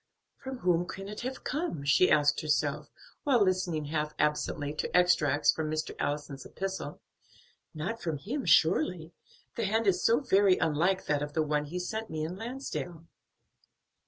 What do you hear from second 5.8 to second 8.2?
Allison's epistle; "not from